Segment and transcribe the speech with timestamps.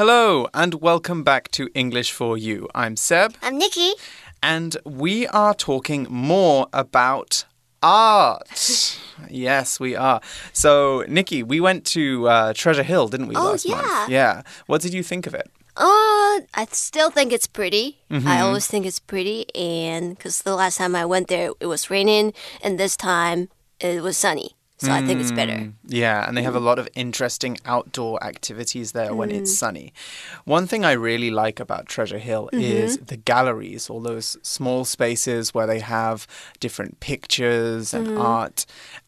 [0.00, 2.66] Hello, and welcome back to English for You.
[2.74, 3.34] I'm Seb.
[3.42, 3.92] I'm Nikki.
[4.42, 7.44] And we are talking more about
[7.82, 8.98] art.
[9.28, 10.22] yes, we are.
[10.54, 13.74] So, Nikki, we went to uh, Treasure Hill, didn't we, oh, last yeah.
[13.74, 14.08] month?
[14.08, 14.40] Yeah.
[14.64, 15.50] What did you think of it?
[15.76, 17.98] Uh, I still think it's pretty.
[18.10, 18.26] Mm-hmm.
[18.26, 21.90] I always think it's pretty, and because the last time I went there, it was
[21.90, 22.32] raining,
[22.62, 24.56] and this time it was sunny.
[24.82, 25.52] So I think it's better.
[25.52, 29.36] Mm, Yeah, and they have a lot of interesting outdoor activities there when Mm.
[29.38, 29.92] it's sunny.
[30.46, 33.04] One thing I really like about Treasure Hill is Mm-hmm.
[33.12, 36.26] the galleries, all those small spaces where they have
[36.60, 38.22] different pictures and Mm-hmm.
[38.42, 38.58] art.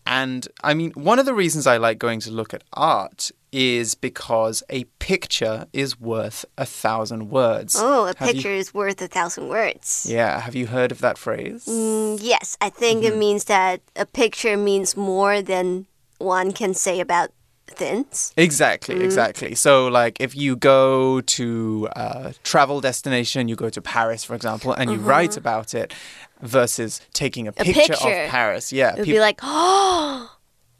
[0.06, 3.94] And I mean, one of the reasons I like going to look at art is
[3.94, 7.76] because a picture is worth a thousand words.
[7.78, 10.06] Oh, a Have you- picture is worth a thousand words.
[10.08, 11.66] yeah, have you heard of that phrase?
[11.66, 13.12] Mm, yes, I think Mm-hmm.
[13.14, 15.86] it means that a picture means more than
[16.18, 17.30] one can say about
[17.74, 18.32] things.
[18.36, 19.02] Exactly, Mm.
[19.04, 19.54] exactly.
[19.54, 24.72] So, like, if you go to a travel destination, you go to Paris, for example,
[24.72, 25.92] and you write about it
[26.40, 27.86] versus taking a picture, Uh-huh.
[27.88, 28.22] picture.
[28.24, 28.72] of Paris.
[28.72, 30.30] Yeah, It would be like, oh,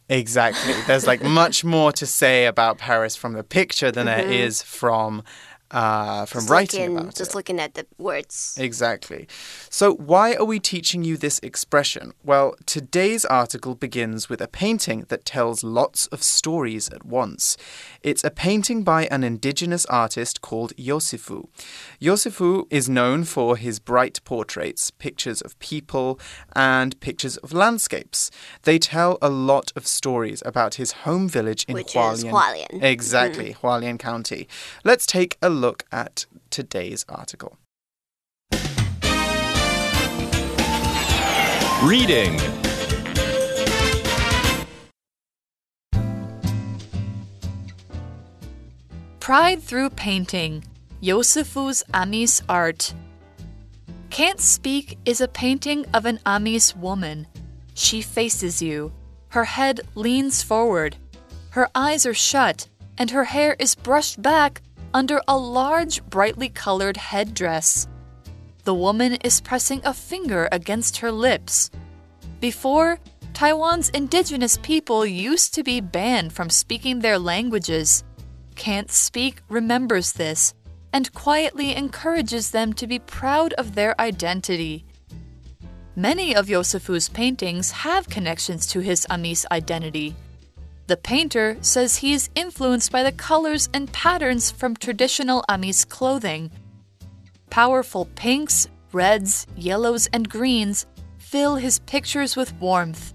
[0.09, 0.75] exactly.
[0.87, 5.23] There's like much more to say about Paris from the picture than there is from
[5.73, 7.35] uh, from just writing looking, about just it.
[7.35, 8.57] looking at the words.
[8.61, 9.27] Exactly.
[9.71, 12.13] So, why are we teaching you this expression?
[12.23, 17.57] Well, today's article begins with a painting that tells lots of stories at once.
[18.03, 21.49] It's a painting by an indigenous artist called Yosifu.
[22.01, 26.21] Yosifu is known for his bright portraits, pictures of people,
[26.55, 28.31] and pictures of landscapes.
[28.63, 32.31] They tell a lot of stories about his home village in Which is Hualien.
[32.31, 32.83] Hualien.
[32.83, 34.49] Exactly, Hualien County.
[34.85, 37.57] Let's take a look at today's article.
[41.85, 42.39] Reading.
[49.21, 50.65] Pride Through Painting
[51.01, 52.93] Yosifu's Amis Art.
[54.11, 57.29] Can't Speak is a painting of an Amis woman.
[57.75, 58.93] She faces you.
[59.29, 60.97] Her head leans forward.
[61.51, 62.69] Her eyes are shut,
[62.99, 64.61] and her hair is brushed back
[64.95, 67.89] under a large, brightly colored headdress.
[68.65, 71.71] The woman is pressing a finger against her lips.
[72.41, 72.99] Before,
[73.35, 78.05] Taiwan's indigenous people used to be banned from speaking their languages.
[78.55, 80.55] Can't Speak remembers this
[80.93, 84.85] and quietly encourages them to be proud of their identity.
[85.97, 90.15] Many of Yosifu's paintings have connections to his Amis identity.
[90.93, 96.51] The painter says he is influenced by the colors and patterns from traditional Amis clothing.
[97.49, 100.85] Powerful pinks, reds, yellows, and greens
[101.17, 103.15] fill his pictures with warmth.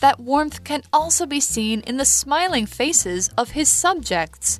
[0.00, 4.58] That warmth can also be seen in the smiling faces of his subjects.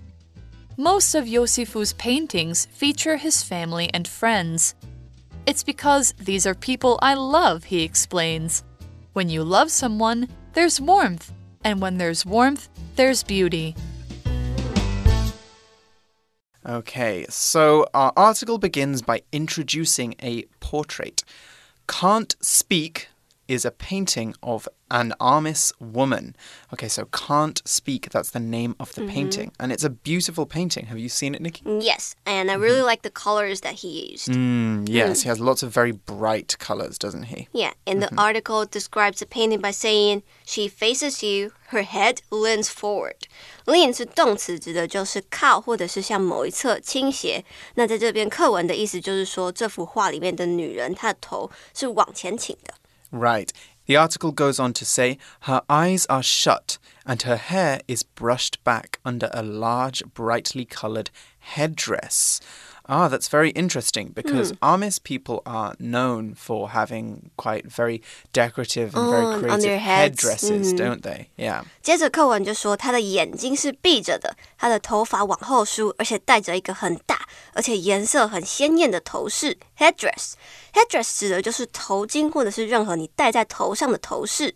[0.76, 4.74] Most of Yosifu's paintings feature his family and friends.
[5.46, 8.62] It's because these are people I love, he explains.
[9.14, 11.32] When you love someone, there's warmth,
[11.68, 13.76] and when there's warmth, there's beauty.
[16.64, 21.24] Okay, so our article begins by introducing a portrait.
[21.86, 23.08] Can't Speak
[23.48, 26.36] is a painting of an Amis woman.
[26.72, 29.14] Okay, so Can't Speak, that's the name of the mm -hmm.
[29.14, 29.52] painting.
[29.58, 30.86] And it's a beautiful painting.
[30.86, 31.62] Have you seen it, Nikki?
[31.64, 32.62] Yes, and I mm-hmm.
[32.62, 32.90] really mm -hmm.
[32.90, 34.28] like the colors that he used.
[34.28, 35.32] Mm, yes, he mm.
[35.32, 37.48] has lots of very bright colors, doesn't he?
[37.52, 38.26] Yeah, and the -hmm.
[38.26, 43.20] article describes the painting by saying, She faces you, her head leans forward.
[43.66, 47.44] lean 是动词，指的就是靠或者是向某一侧倾斜。
[47.74, 52.74] 那在这边课文的意思就是说，这幅画里面的女人，她的头是往前倾的。
[53.10, 53.52] Right.
[53.86, 56.76] The article goes on to say her eyes are shut
[57.06, 62.40] and her hair is brushed back under a large, brightly colored headdress.
[62.87, 68.01] Ah, that's very interesting because Amis people are known for having quite very
[68.33, 70.21] decorative and Oh, very on creative their heads.
[70.21, 70.77] headdresses, Mhm.
[70.77, 71.27] don't they?
[71.37, 71.63] Yeah.
[71.81, 77.21] 接着课文就说，她的眼睛是闭着的，她的头发往后梳，而且戴着一个很大
[77.53, 84.53] 而且颜色很鲜艳的头饰 （headdress）。headdress 指的就是头巾或者是任何你戴在头上的头饰。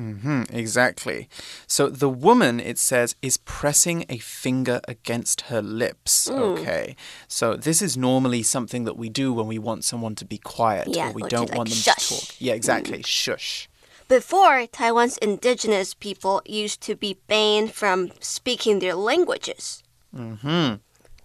[0.00, 1.28] Hmm exactly.
[1.66, 6.30] So the woman, it says, is pressing a finger against her lips.
[6.30, 6.38] Mm.
[6.38, 6.96] Okay.
[7.28, 10.88] So this is normally something that we do when we want someone to be quiet
[10.90, 12.08] Yeah, or we or don't like, want them shush.
[12.08, 12.28] to talk.
[12.38, 13.02] Yeah, exactly.
[13.02, 13.68] Shush.
[14.08, 19.82] Before, Taiwan's indigenous people used to be banned from speaking their languages.
[20.14, 20.74] hmm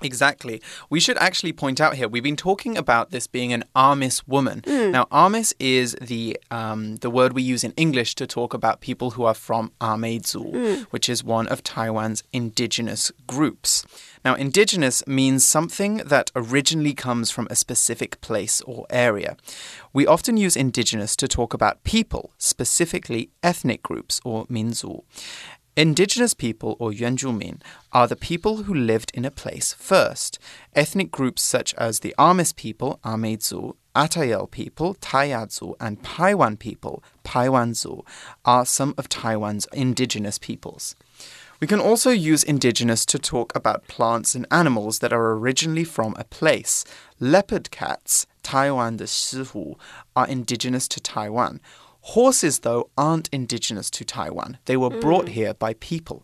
[0.01, 0.61] Exactly.
[0.89, 4.61] We should actually point out here we've been talking about this being an Amis woman.
[4.67, 9.11] Now, Amis is the um, the word we use in English to talk about people
[9.11, 13.85] who are from Ameizu, which is one of Taiwan's indigenous groups.
[14.23, 19.37] Now, indigenous means something that originally comes from a specific place or area.
[19.93, 25.03] We often use indigenous to talk about people, specifically ethnic groups or minzu.
[25.77, 27.59] Indigenous people, or Yuanzhumin,
[27.91, 30.39] are the people who lived in a place first.
[30.73, 38.05] Ethnic groups such as the Amis people, Ameizu, Atayal people, Taiyazu, and Paiwan people, Paiwanzu,
[38.45, 40.95] are some of Taiwan's indigenous peoples.
[41.59, 46.15] We can also use indigenous to talk about plants and animals that are originally from
[46.17, 46.85] a place.
[47.19, 49.75] Leopard cats, Taiwan the Shihu,
[50.15, 51.59] are indigenous to Taiwan.
[52.13, 54.57] Horses, though, aren't indigenous to Taiwan.
[54.65, 56.21] They were brought here by people.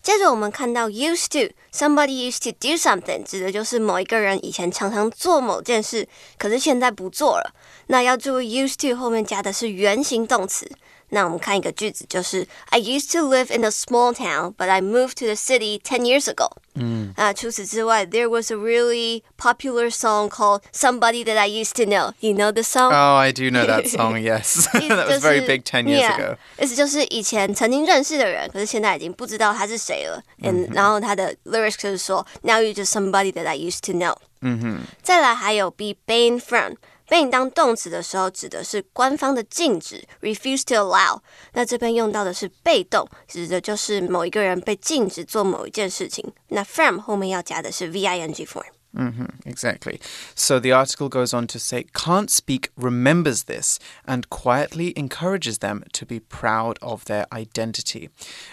[0.00, 7.54] 接着我们看到 used to，somebody used to do something，指的就是某一个人以前常常做某件事，可是现在不做了。
[7.86, 10.68] 那要注意 used to 后面加的是原形动词。
[11.11, 16.01] 那我们看一个句子，就是 I used to live in a small town, but I moved to the city ten
[16.01, 16.49] years ago。
[16.75, 22.61] 嗯，啊，除此之外，there was a really popular song called "Somebody That I Used to Know." You know the
[22.61, 22.91] song?
[22.91, 24.67] Oh, I do know that song, yes.
[24.73, 26.35] that was very big 10 years ago.
[26.59, 30.21] 意思就是以前曾经认识的人，可是现在已经不知道他是谁了。
[30.43, 34.17] 嗯，然后他的 lyrics 就是说，Now you're just somebody that I used to know。
[34.41, 34.79] 嗯哼。
[35.01, 36.73] 再来还有 be banned from。
[37.12, 41.20] 被当动词的时候，指的是官方的禁止 （refuse to allow）。
[41.52, 46.32] 那这边用到的是被动，指的就是某一个人被禁止做某一件事情。
[46.48, 48.64] 那 from 后面要加的是 ving form。
[48.94, 50.00] Mm -hmm, exactly.
[50.34, 55.82] So the article goes on to say, can't speak remembers this and quietly encourages them
[55.92, 58.08] to be proud of their identity.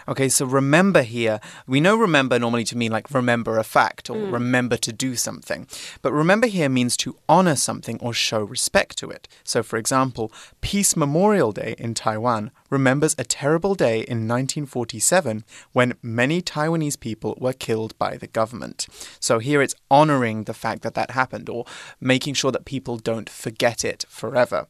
[0.07, 4.15] Okay, so remember here, we know remember normally to mean like remember a fact or
[4.15, 4.33] mm.
[4.33, 5.67] remember to do something.
[6.01, 9.27] But remember here means to honor something or show respect to it.
[9.43, 10.31] So, for example,
[10.61, 15.43] Peace Memorial Day in Taiwan remembers a terrible day in 1947
[15.73, 18.87] when many Taiwanese people were killed by the government.
[19.19, 21.65] So here it's honoring the fact that that happened or
[21.99, 24.67] making sure that people don't forget it forever.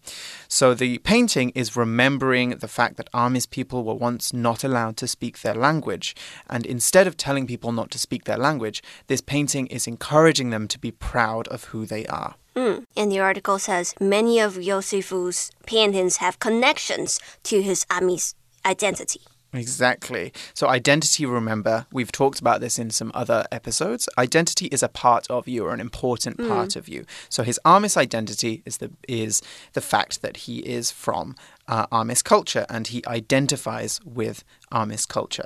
[0.48, 5.08] So the painting is remembering the fact that Amis people were once not allowed to
[5.08, 6.16] speak their language.
[6.50, 10.68] And instead of telling people not to speak their language, this painting is encouraging them
[10.68, 12.36] to be proud of who they are.
[12.56, 12.86] Mm.
[12.98, 18.36] And the article says many of Yosifu's paintings have connections to his Amis
[18.66, 19.22] identity.
[19.52, 20.32] Exactly.
[20.54, 24.08] So, identity, remember, we've talked about this in some other episodes.
[24.18, 26.48] Identity is a part of you or an important mm.
[26.48, 27.06] part of you.
[27.30, 29.42] So, his Amis identity is the, is
[29.74, 31.36] the fact that he is from
[31.68, 35.46] uh, Amis culture and he identifies with Amis culture.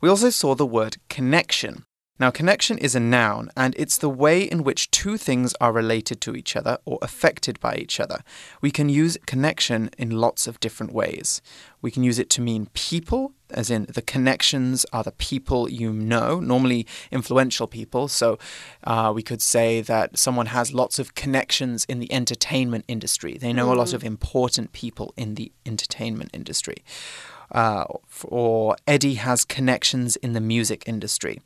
[0.00, 1.84] We also saw the word connection.
[2.18, 6.20] Now, connection is a noun, and it's the way in which two things are related
[6.20, 8.22] to each other or affected by each other.
[8.60, 11.40] We can use connection in lots of different ways.
[11.80, 15.90] We can use it to mean people, as in the connections are the people you
[15.90, 18.08] know, normally influential people.
[18.08, 18.38] So
[18.84, 23.54] uh, we could say that someone has lots of connections in the entertainment industry, they
[23.54, 23.72] know mm.
[23.72, 23.94] a lot mm.
[23.94, 26.84] of important people in the entertainment industry
[27.52, 27.84] uh,
[28.24, 31.40] or Eddie has connections in the music industry.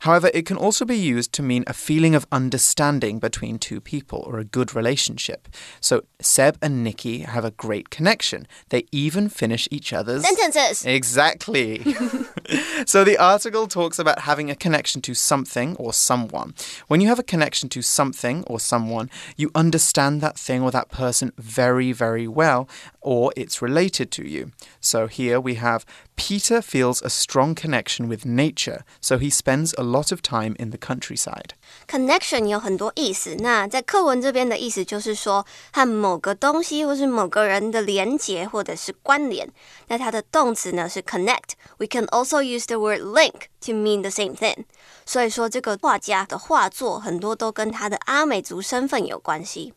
[0.00, 4.24] However, it can also be used to mean a feeling of understanding between two people
[4.26, 5.48] or a good relationship.
[5.80, 8.46] So Seb and Nikki have a great connection.
[8.70, 10.84] They even finish each other's sentences.
[10.84, 11.84] Exactly.
[12.86, 16.54] so the article talks about having a connection to something or someone.
[16.88, 20.88] When you have a connection to something or someone, you understand that thing or that
[20.88, 22.68] person very, very well,
[23.00, 24.52] or it's related to you.
[24.80, 25.81] So here we have
[26.15, 30.71] Peter feels a strong connection with nature, so he spends a lot of time in
[30.71, 31.51] the countryside.
[31.87, 39.47] Connection 有很多意思，那在课文这边的意思就是说和某个东西或是某个人的连结或者是关联。
[39.87, 44.65] 那它的动词呢是 connect。We can also use the word link to mean the same thing。
[45.05, 49.73] 所以说这个画家的画作很多都跟他的阿美族身份有关系。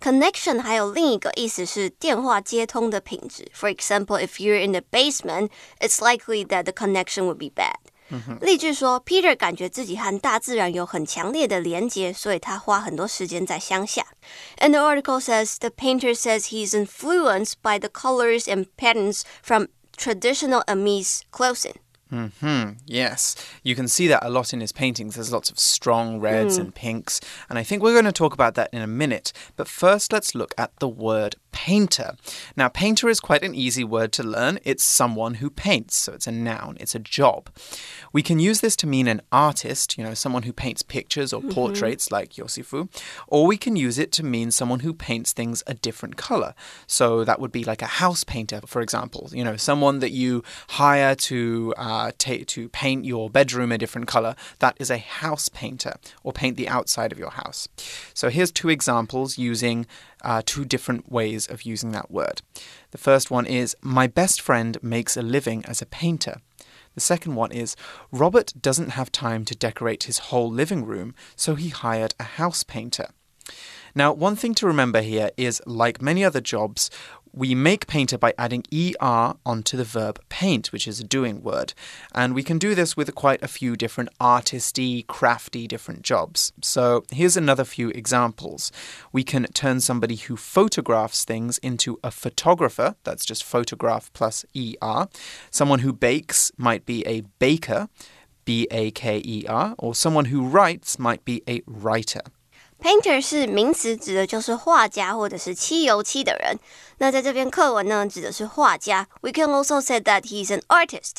[0.00, 3.50] Connection 还有另一个意思是电话接通的品质。
[3.54, 7.76] For example, if you're in the basement, it's likely that the connection would be bad.
[8.40, 14.06] 例句说，Peter 感觉自己和大自然有很强烈的连结，所以他花很多时间在乡下。
[14.58, 20.62] And the article says the painter says he's influenced by the colors and patterns from traditional
[20.66, 21.76] Amis clothing.
[22.09, 22.69] Hmm.
[22.87, 25.15] Yes, you can see that a lot in his paintings.
[25.15, 28.55] There's lots of strong reds and pinks, and I think we're going to talk about
[28.55, 29.31] that in a minute.
[29.55, 32.15] But first, let's look at the word painter.
[32.55, 34.59] Now, painter is quite an easy word to learn.
[34.63, 37.49] It's someone who paints, so it's a noun, it's a job.
[38.13, 41.41] We can use this to mean an artist, you know, someone who paints pictures or
[41.41, 42.87] portraits like Yosifu,
[43.27, 46.53] or we can use it to mean someone who paints things a different color.
[46.87, 50.43] So that would be like a house painter, for example, you know, someone that you
[50.69, 54.35] hire to uh, to paint your bedroom a different color.
[54.59, 57.67] That is a house painter, or paint the outside of your house.
[58.13, 59.85] So here's two examples using
[60.23, 62.41] uh, two different ways of using that word.
[62.91, 66.41] The first one is My best friend makes a living as a painter.
[66.95, 67.75] The second one is
[68.11, 72.63] Robert doesn't have time to decorate his whole living room, so he hired a house
[72.63, 73.09] painter.
[73.95, 76.91] Now, one thing to remember here is like many other jobs,
[77.33, 78.63] we make painter by adding
[79.01, 81.73] er onto the verb paint, which is a doing word.
[82.13, 86.51] And we can do this with quite a few different artisty, crafty different jobs.
[86.61, 88.71] So here's another few examples.
[89.11, 94.45] We can turn somebody who photographs things into a photographer, that's just photograph plus
[94.83, 95.07] er.
[95.51, 97.89] Someone who bakes might be a baker,
[98.45, 102.21] B A K E R, or someone who writes might be a writer.
[102.81, 106.57] Painter 是名词，指的就是画家或者是漆油漆的人。
[106.99, 109.07] 那在这篇课文呢，指的是画家。
[109.21, 111.17] We can also say that he is an artist。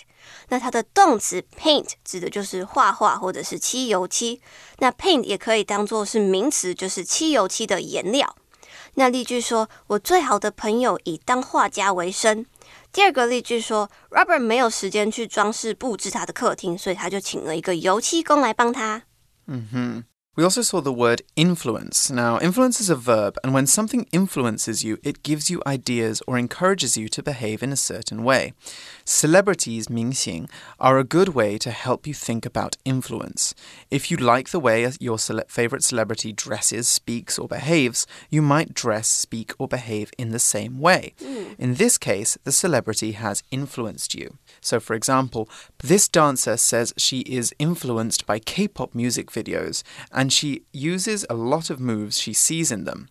[0.48, 4.40] 那它的动词 paint 指的就是画画或者是漆油漆。
[4.78, 8.36] 那 paint 也可以当做是名词，就是漆油漆的颜料。
[8.94, 12.44] 那例句说：“我最好的朋友以当画家为生。”
[12.90, 19.02] 第二个例句说：“Robert 没有时间去装饰布置他的客厅，所以他就请了一个油漆工来帮他。”
[19.46, 20.04] 嗯哼。
[20.40, 22.10] We also saw the word influence.
[22.10, 26.38] Now, influence is a verb, and when something influences you, it gives you ideas or
[26.38, 28.54] encourages you to behave in a certain way.
[29.10, 30.48] Celebrities, 明星,
[30.78, 33.56] are a good way to help you think about influence.
[33.90, 38.72] If you like the way your cele favorite celebrity dresses, speaks, or behaves, you might
[38.72, 41.14] dress, speak, or behave in the same way.
[41.20, 41.56] Mm.
[41.58, 44.38] In this case, the celebrity has influenced you.
[44.60, 45.48] So, for example,
[45.82, 51.34] this dancer says she is influenced by K pop music videos and she uses a
[51.34, 53.08] lot of moves she sees in them.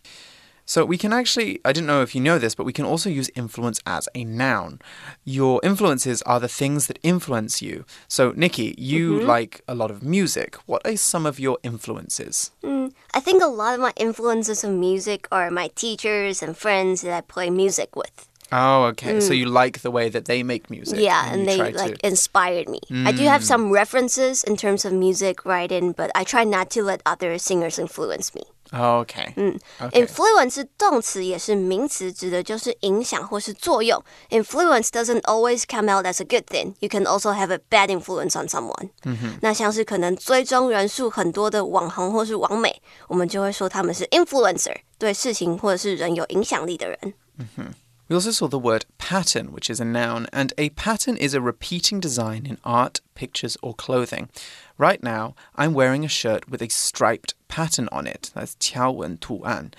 [0.70, 3.10] So we can actually, I didn't know if you know this, but we can also
[3.10, 4.80] use influence as a noun.
[5.26, 7.86] Your influences are the things that influence you.
[8.08, 9.36] So, Nikki, you mm -hmm.
[9.36, 10.58] like a lot of music.
[10.68, 12.52] What are some of your influences?
[12.62, 17.02] Mm, I think a lot of my influences of music are my teachers and friends
[17.02, 18.30] that I play music with.
[18.52, 19.14] Oh, okay.
[19.14, 19.22] Mm.
[19.22, 21.00] So you like the way that they make music.
[21.00, 22.08] Yeah, and, and they like to...
[22.08, 22.80] inspired me.
[22.90, 23.08] Mm.
[23.10, 23.74] I do have some mm.
[23.82, 28.36] references in terms of music writing, but I try not to let other singers influence
[28.38, 28.44] me.
[28.73, 29.33] Oh, okay.
[29.37, 29.61] Mm.
[29.78, 30.04] okay.
[30.04, 34.02] Influence 是动词，也是名词，指的就是影响或是作用。
[34.31, 36.75] Influence doesn't always come out as a good thing.
[36.81, 38.90] You can also have a bad influence on someone.
[39.04, 39.38] 嗯哼。
[39.43, 42.75] 那像是可能追踪人数很多的网红或是网美，
[43.07, 46.99] 我们就会说他们是 influencer，对事情或者是人有影响力的人。
[47.38, 47.64] 嗯哼。
[48.07, 52.00] we also saw the word pattern, which is a noun, and a pattern is a repeating
[52.00, 54.28] design in art, pictures, or clothing.
[54.76, 58.33] Right now, I'm wearing a shirt with a striped pattern on it.
[58.35, 59.71] That's 条纹图案.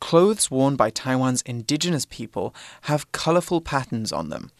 [0.00, 4.50] Clothes worn by Taiwan's indigenous people have colorful patterns on them.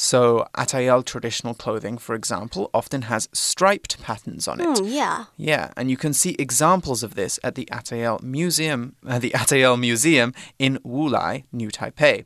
[0.00, 4.66] So, Atayal traditional clothing, for example, often has striped patterns on it.
[4.66, 5.24] Mm, yeah.
[5.36, 9.78] Yeah, and you can see examples of this at the Atayal Museum, uh, the Atayal
[9.78, 12.24] Museum in Wulai, New Taipei.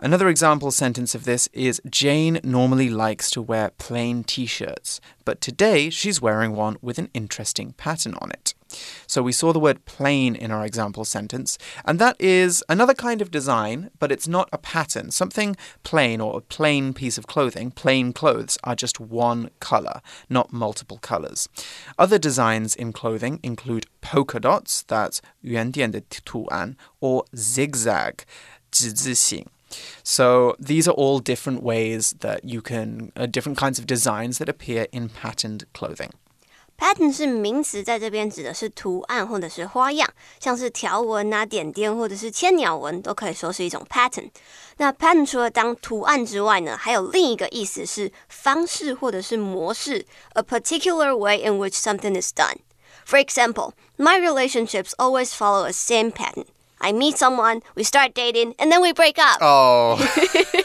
[0.00, 5.40] Another example sentence of this is Jane normally likes to wear plain t shirts, but
[5.40, 8.52] today she's wearing one with an interesting pattern on it.
[9.06, 13.22] So we saw the word plain in our example sentence, and that is another kind
[13.22, 15.10] of design, but it's not a pattern.
[15.10, 20.52] Something plain or a plain piece of clothing, plain clothes, are just one color, not
[20.52, 21.48] multiple colors.
[21.98, 28.26] Other designs in clothing include polka dots, that's 圆点的图案, or zigzag,
[28.70, 29.46] 之字形.
[30.04, 34.48] So these are all different ways that you can, uh, different kinds of designs that
[34.48, 36.10] appear in patterned clothing.
[36.78, 40.06] Pattern 是名词，在这边指的是图案或者是花样，
[40.38, 44.28] 像是条纹啊、点点或者是千鸟纹，都可以说是一种 pattern。
[44.76, 52.58] 那 pattern 除了当图案之外呢，还有另一个意思是方式或者是模式，a particular way in which something is done.
[53.06, 56.44] For example, my relationships always follow a same pattern.
[56.81, 59.37] I meet someone, we start dating, and then we break up.
[59.41, 59.97] Oh.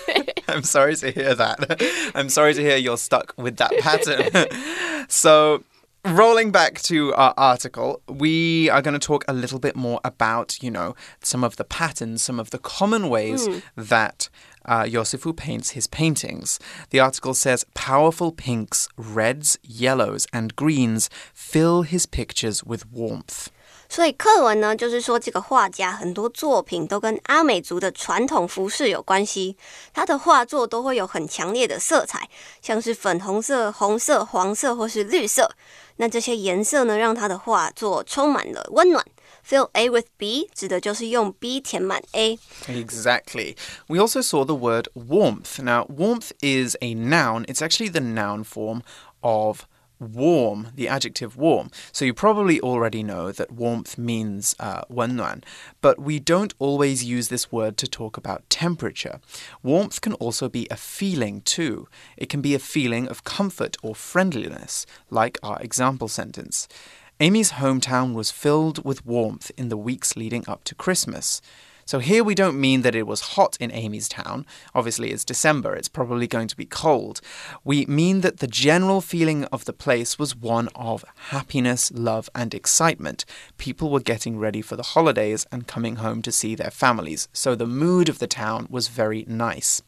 [0.49, 2.13] I'm sorry to hear that.
[2.15, 5.09] I'm sorry to hear you're stuck with that pattern.
[5.09, 5.65] so,
[6.05, 10.63] rolling back to our article, we are going to talk a little bit more about,
[10.63, 13.63] you know, some of the patterns, some of the common ways mm.
[13.77, 14.29] that
[14.65, 16.59] uh, Yosifu paints his paintings.
[16.91, 23.51] The article says powerful pinks, reds, yellows, and greens fill his pictures with warmth.
[23.90, 29.58] 所以课文呢，就是说这个画家很多作品都跟阿美族的传统服饰有关系。
[29.94, 32.30] 他的画作都会有很强烈的色彩，
[32.62, 35.52] 像是粉红色、红色、黄色或是绿色。
[35.98, 39.06] 那这些颜色呢，让他的画作充满了温暖。
[39.48, 42.38] Fill A with B 指的就是用 B 填满 A。
[42.68, 43.56] Exactly.
[43.88, 45.62] We also saw the word warmth.
[45.62, 47.46] Now, warmth is a noun.
[47.46, 48.82] It's actually the noun form
[49.22, 49.62] of
[49.99, 51.71] warm, the adjective warm.
[51.93, 55.43] So you probably already know that warmth means uh, 温暖,
[55.81, 59.21] but we don't always use this word to talk about temperature.
[59.63, 61.89] Warmth can also be a feeling too.
[62.17, 66.69] It can be a feeling of comfort or friendliness, like our example sentence.
[67.19, 71.41] Amy's hometown was filled with warmth in the weeks leading up to Christmas.
[71.87, 74.45] So here we don't mean that it was hot in Amy's town.
[74.75, 77.21] Obviously, it's December, it's probably going to be cold.
[77.63, 82.53] We mean that the general feeling of the place was one of happiness, love, and
[82.55, 83.25] excitement.
[83.57, 87.55] People were getting ready for the holidays and coming home to see their families, so
[87.55, 89.81] the mood of the town was very nice.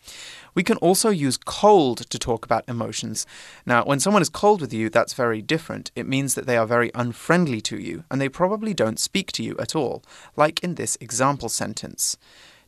[0.58, 3.26] We can also use cold to talk about emotions.
[3.66, 5.92] Now, when someone is cold with you, that's very different.
[5.96, 9.44] It means that they are very unfriendly to you and they probably don't speak to
[9.44, 10.02] you at all,
[10.36, 12.18] like in this example sentence.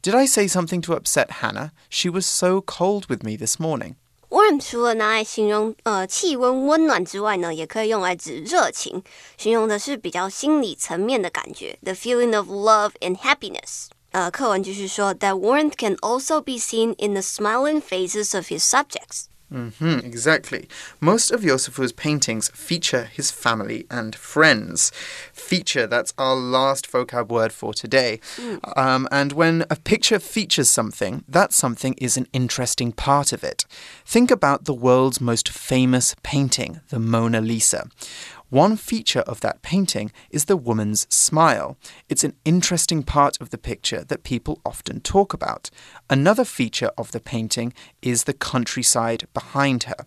[0.01, 1.71] Did I say something to upset Hannah?
[1.89, 3.95] She was so cold with me this morning.
[4.29, 9.01] warm 除了拿来形容呃气温温暖之外呢，也可以用来指热情，
[9.37, 13.87] 形容的是比较心理层面的感觉，the feeling of love and happiness。
[14.12, 19.26] 呃，课文继续说，that warmth can also be seen in the smiling faces of his subjects.
[19.52, 20.68] Mm -hmm, exactly.
[21.00, 24.92] Most of Yosifu's paintings feature his family and friends.
[25.32, 28.20] Feature, that's our last vocab word for today.
[28.36, 28.60] Mm.
[28.76, 33.66] Um, and when a picture features something, that something is an interesting part of it.
[34.06, 37.88] Think about the world's most famous painting, the Mona Lisa.
[38.50, 41.76] One feature of that painting is the woman's smile.
[42.08, 45.70] It's an interesting part of the picture that people often talk about.
[46.10, 50.04] Another feature of the painting is the countryside behind her.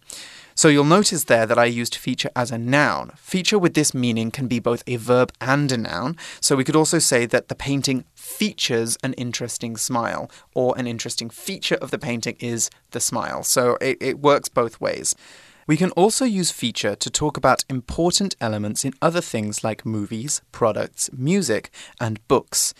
[0.56, 3.14] So you'll notice there that I used feature as a noun.
[3.16, 6.18] Feature with this meaning can be both a verb and a noun.
[6.42, 11.30] So we could also say that the painting features an interesting smile, or an interesting
[11.30, 13.44] feature of the painting is the smile.
[13.44, 15.16] So it, it works both ways.
[15.67, 20.41] We can also use feature to talk about important elements in other things like movies,
[20.51, 22.73] products, music, and books.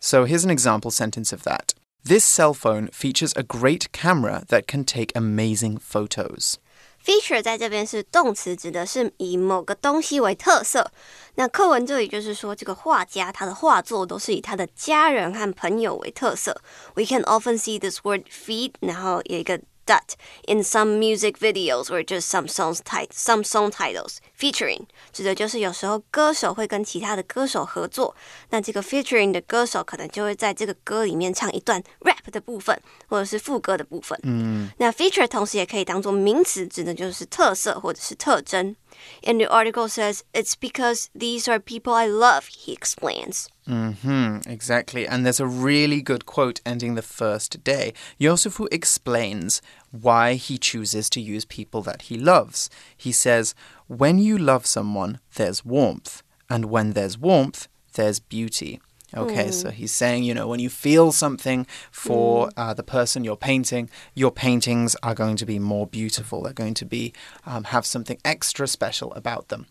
[0.00, 1.74] So here's an example sentence of that.
[2.04, 6.56] This cell phone features a great camera that can take amazing photos.
[7.00, 10.90] Feature 在这边是动词，指的是以某个东西为特色。
[11.36, 16.60] 那课文这里就是说，这个画家他的画作都是以他的家人和朋友为特色。
[16.94, 20.15] We can often see this word feed，然后有一个 dot
[20.47, 28.15] in some music videos or just some songs tit some song titles featuring 指的就是有时候歌手会跟其他的歌手合作，
[28.49, 34.19] 那这个 featuring 的歌手可能就会在这个歌里面唱一段 rap 的部分，或者是副歌的部分。
[34.23, 38.75] 嗯，那 feature 同时也可以当做名词，指的就是特色或者是特征。
[39.23, 43.49] And the article says it's because these are people I love, he explains.
[43.67, 45.07] Mm-hmm, exactly.
[45.07, 47.93] And there's a really good quote ending the first day.
[48.19, 52.69] Yosifu explains why he chooses to use people that he loves.
[52.97, 53.55] He says,
[53.87, 56.23] When you love someone, there's warmth.
[56.49, 58.81] And when there's warmth, there's beauty.
[59.15, 63.37] Okay, so he's saying, you know, when you feel something for uh, the person you're
[63.37, 66.41] painting, your paintings are going to be more beautiful.
[66.41, 67.13] They're going to be
[67.45, 69.67] um, have something extra special about them.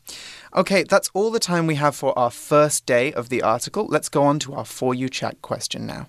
[0.55, 3.87] Okay, that's all the time we have for our first day of the article.
[3.89, 6.09] Let's go on to our For You Chat question now.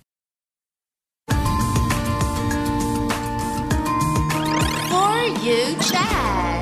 [4.88, 6.53] For you chat.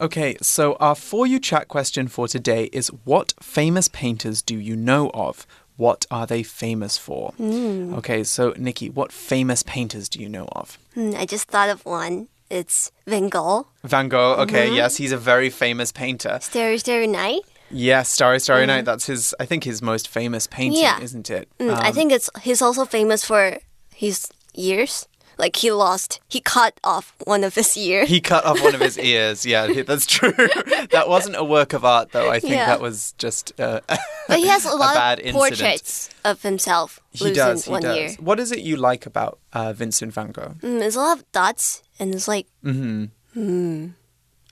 [0.00, 4.76] Okay, so our For You Chat question for today is What famous painters do you
[4.76, 5.46] know of?
[5.76, 7.32] What are they famous for?
[7.40, 10.78] Okay, so Nikki, what famous painters do you know of?
[10.94, 12.28] Hmm, I just thought of one.
[12.50, 13.66] It's Van Gogh.
[13.84, 16.38] Van Gogh, okay, yes, he's a very famous painter.
[16.42, 17.42] Starry Starry Night.
[17.70, 21.00] Yes, Starry Starry Night, that's his, I think, his most famous painting, Yeah.
[21.00, 21.48] isn't it?
[21.60, 23.58] Mm, I Um, think it's he's also famous for
[23.94, 25.06] his ears.
[25.38, 28.08] Like he lost, he cut off one of his ears.
[28.08, 29.46] He cut off one of his ears.
[29.46, 30.32] Yeah, that's true.
[30.90, 32.28] that wasn't a work of art, though.
[32.28, 32.66] I think Yeah.
[32.66, 33.80] that was just uh,
[34.28, 35.58] But he has a lot bad of incident.
[35.60, 37.64] portraits of himself he losing does.
[37.66, 37.96] He one does.
[37.96, 38.10] ear.
[38.20, 40.56] What is it you like about uh, Vincent Van Gogh?
[40.60, 43.88] Mm, there's a lot of dots, and it's like, hmm hmm.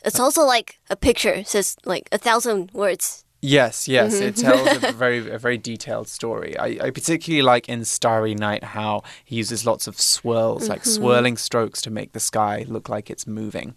[0.05, 1.33] It's also like a picture.
[1.35, 6.09] It says like a thousand words Yes, yes, it tells a very a very detailed
[6.09, 6.59] story.
[6.59, 11.37] I, I particularly like in Starry Night how he uses lots of swirls, like swirling
[11.37, 13.77] strokes, to make the sky look like it's moving.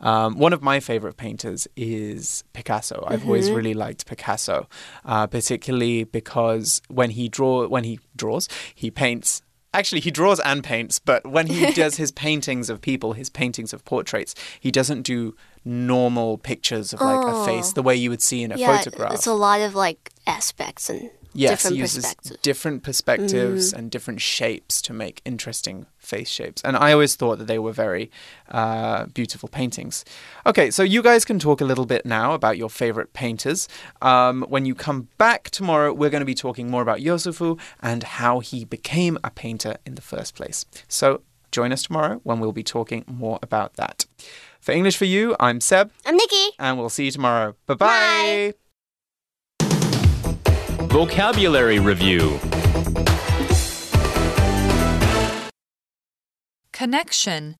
[0.00, 3.04] Um, one of my favorite painters is Picasso.
[3.06, 4.68] I've always really liked Picasso,
[5.04, 9.42] uh, particularly because when he draw when he draws, he paints
[9.74, 13.72] Actually, he draws and paints, but when he does his paintings of people, his paintings
[13.72, 18.22] of portraits, he doesn't do normal pictures of like a face the way you would
[18.22, 19.14] see in a yeah, photograph.
[19.14, 22.40] it's a lot of like aspects and yes, different uses perspectives.
[22.42, 26.62] different perspectives and different shapes to make interesting face shapes.
[26.62, 28.10] And I always thought that they were very
[28.50, 30.04] uh, beautiful paintings.
[30.46, 33.68] Okay, so you guys can talk a little bit now about your favorite painters.
[34.00, 38.02] Um, when you come back tomorrow, we're going to be talking more about Yosifu and
[38.02, 40.64] how he became a painter in the first place.
[40.88, 44.06] So join us tomorrow when we'll be talking more about that.
[44.64, 46.52] For English for You, I'm Seb, I'm Nikki.
[46.58, 47.54] and we'll see you tomorrow.
[47.66, 48.54] Bye-bye.
[50.88, 52.40] Vocabulary Review
[56.72, 57.56] Connection.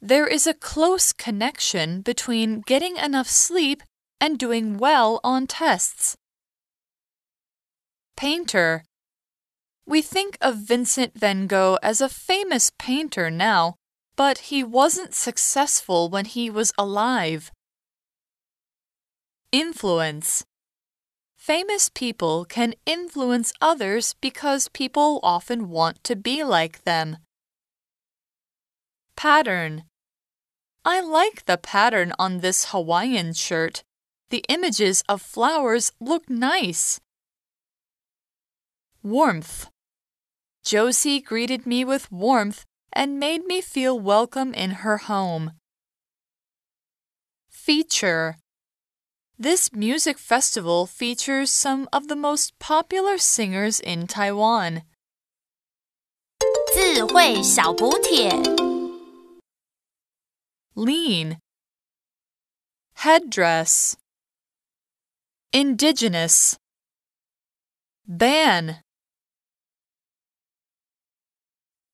[0.00, 3.84] There is a close connection between getting enough sleep
[4.20, 6.16] and doing well on tests.
[8.16, 8.82] Painter.
[9.86, 13.76] We think of Vincent van Gogh as a famous painter now,
[14.16, 17.50] but he wasn't successful when he was alive.
[19.50, 20.44] Influence.
[21.36, 27.18] Famous people can influence others because people often want to be like them.
[29.16, 29.84] Pattern.
[30.84, 33.82] I like the pattern on this Hawaiian shirt.
[34.30, 37.00] The images of flowers look nice.
[39.02, 39.68] Warmth.
[40.64, 45.51] Josie greeted me with warmth and made me feel welcome in her home.
[47.49, 48.37] Feature.
[49.37, 54.83] This music festival features some of the most popular singers in Taiwan.
[56.73, 58.31] 智慧小补帖。
[60.75, 61.37] Lean.
[62.97, 63.95] Headdress.
[65.51, 66.57] Indigenous.
[68.07, 68.81] Ban.